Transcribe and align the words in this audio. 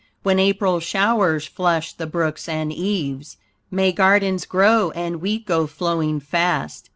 When 0.23 0.39
April 0.39 0.79
showers 0.79 1.45
flush 1.45 1.93
the 1.93 2.07
brooks 2.07 2.49
and 2.49 2.73
eaves; 2.73 3.37
May 3.69 3.91
gardens 3.91 4.47
grow 4.47 4.89
and 4.95 5.21
wheat 5.21 5.45
go 5.45 5.67
flowing 5.67 6.19
fast. 6.19 6.89